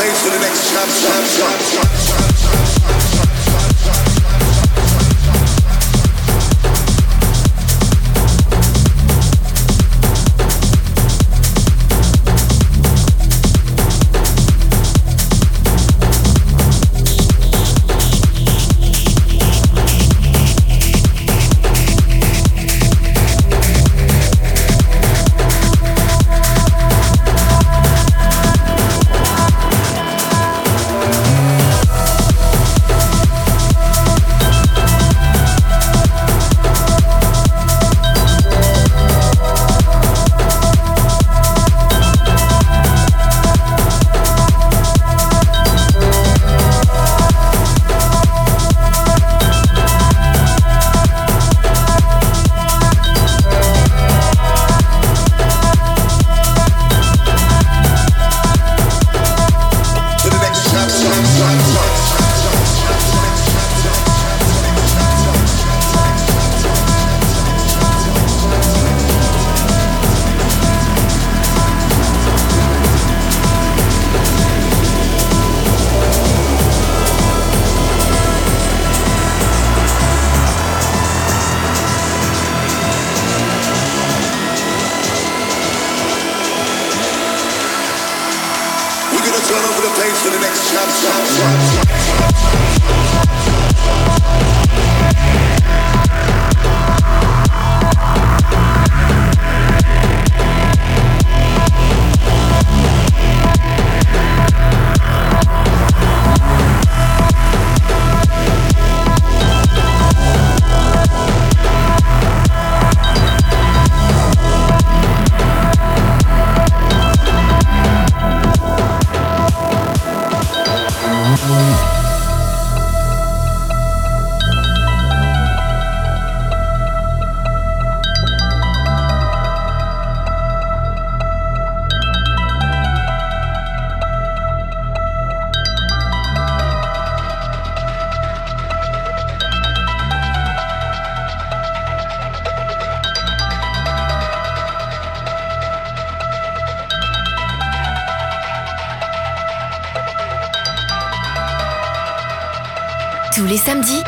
[0.00, 2.29] place for the next chop, chop, chop, chop, chop.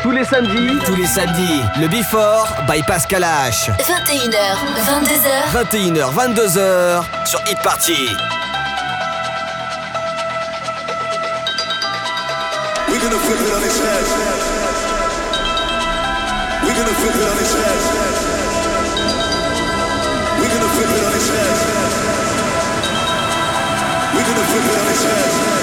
[0.03, 3.69] Tous les samedis Tous les samedis, le Before by Pascal H.
[3.79, 5.31] 21h, 22h.
[5.53, 8.09] 21h, 22h sur Hit Party.
[12.89, 14.05] We're gonna flip it on his head.
[16.63, 17.79] We're gonna flip it on his head.
[20.37, 21.55] We're gonna flip it on his head.
[24.13, 25.62] We're gonna flip it on his head.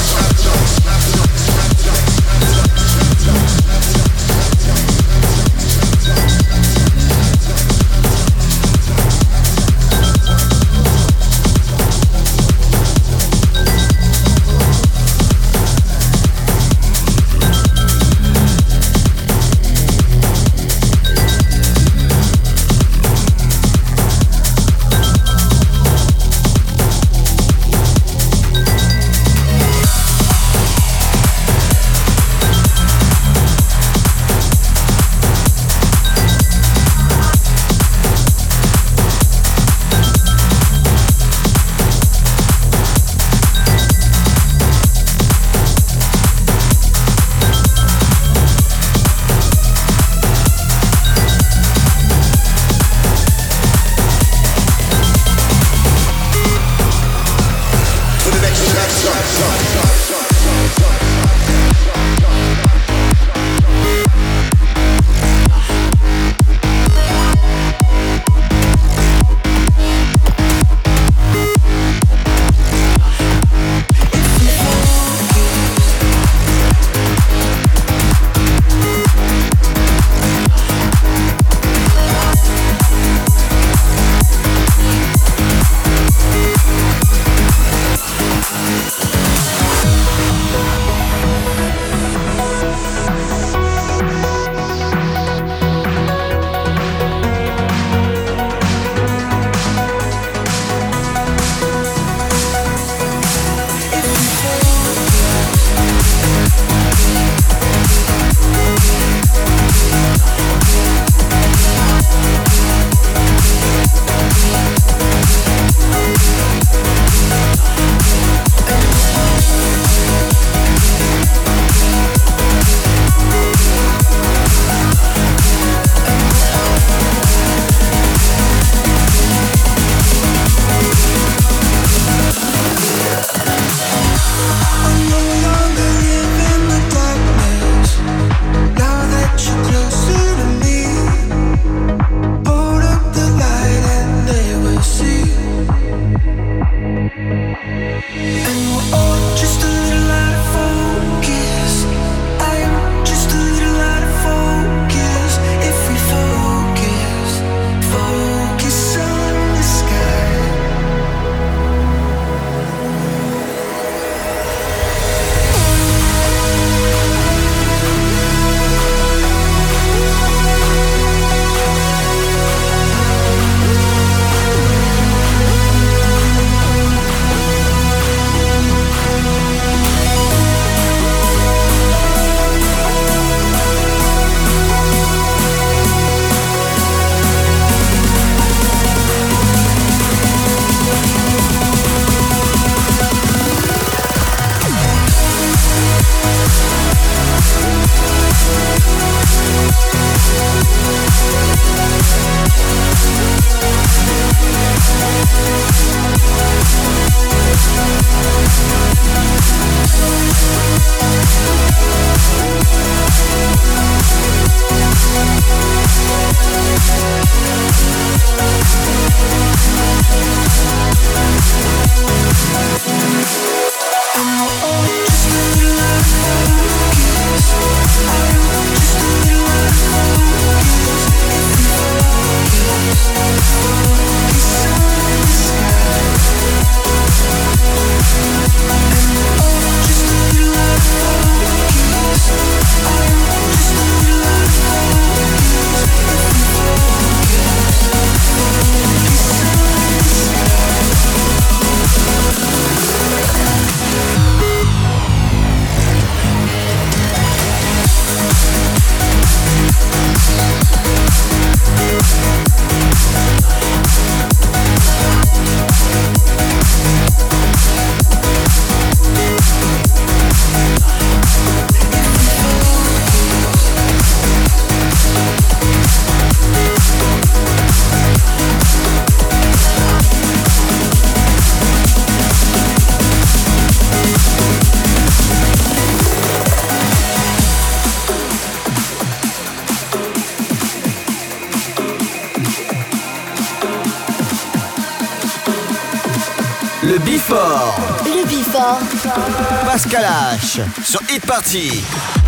[300.83, 302.20] Sur Hit Party.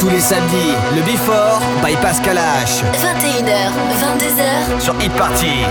[0.00, 2.82] Tous les samedis, le Before by Pascal H.
[2.92, 3.70] 21h,
[4.02, 5.64] 22h sur Hit Party.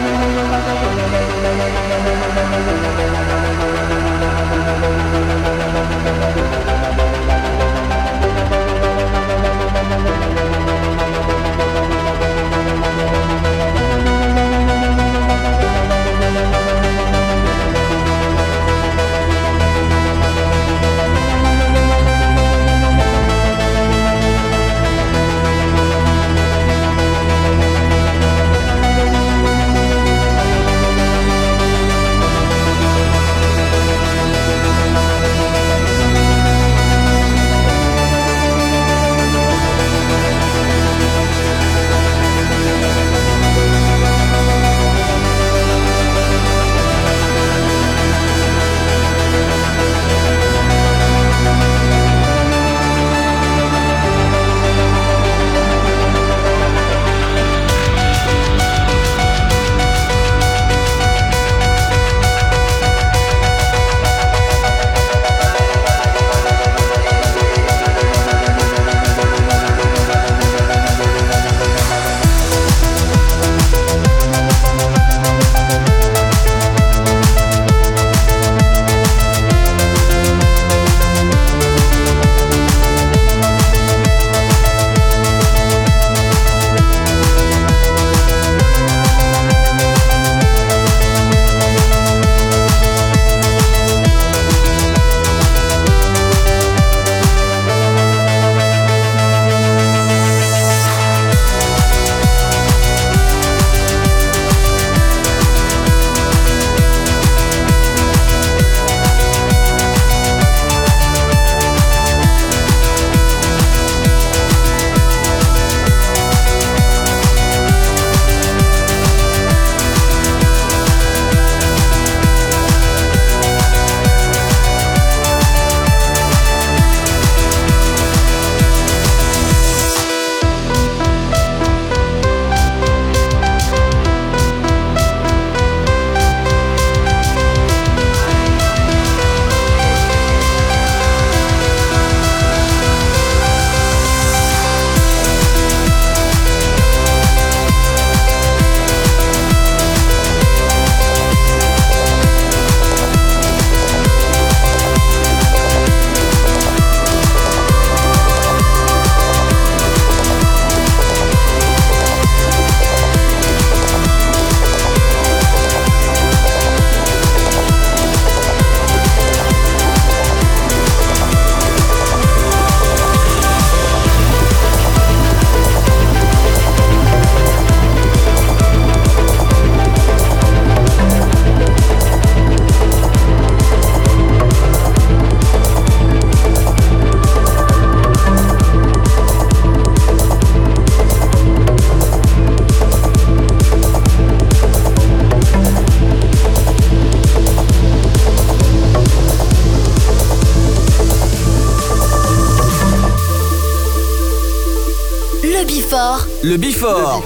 [206.58, 207.22] Le Bifort.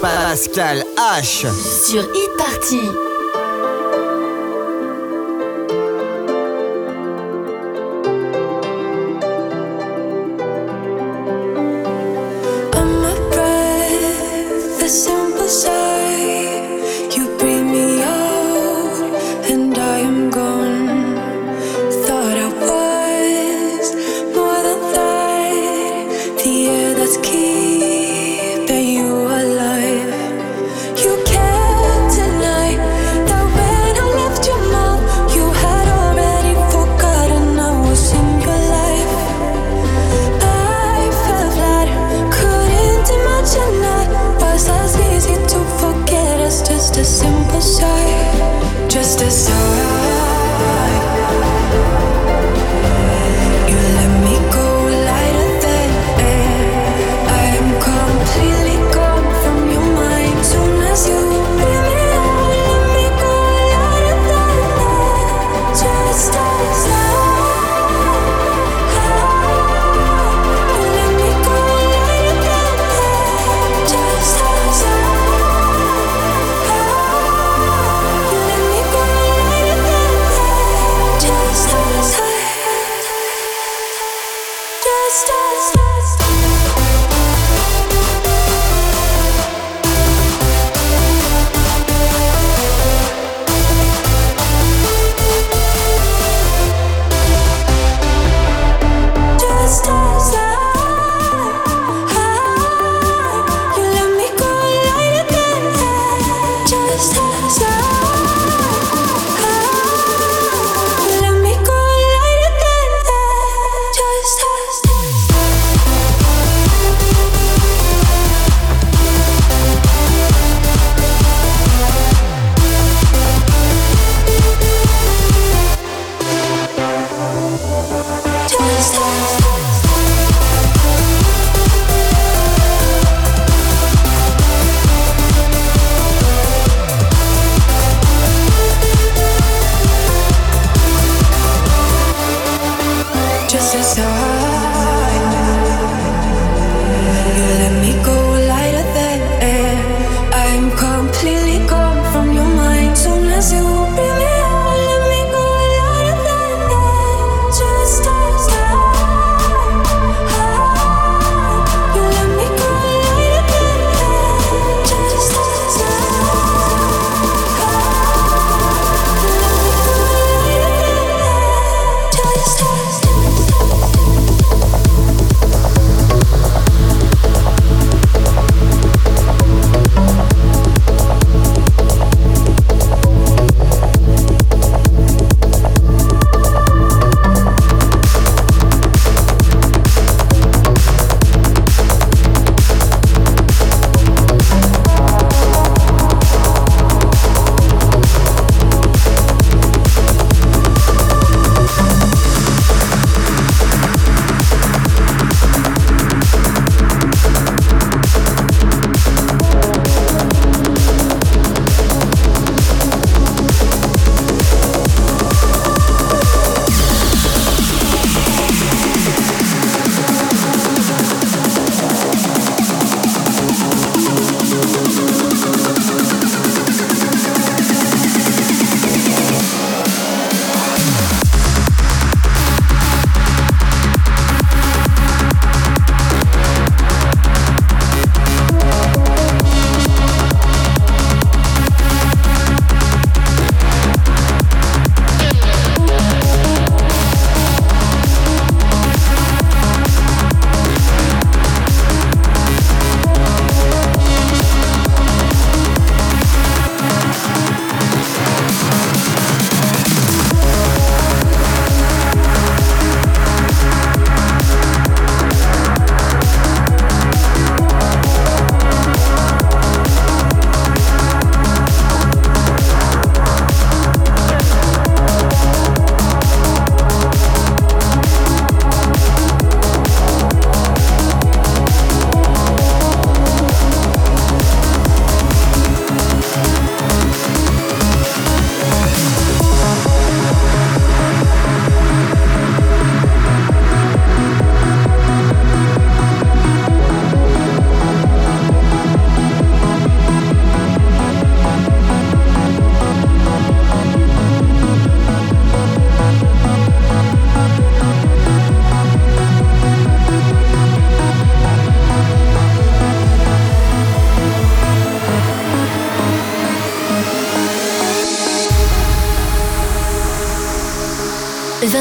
[0.00, 1.46] Pascal H.
[1.86, 2.93] Sur Hit